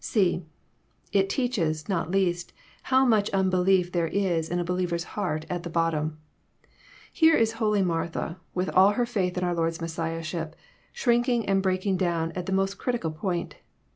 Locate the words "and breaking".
11.45-11.97